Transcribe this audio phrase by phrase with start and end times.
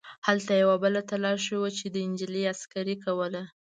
[0.27, 3.41] هلته یوه بله تلاشي وه چې نجلۍ عسکرې کوله.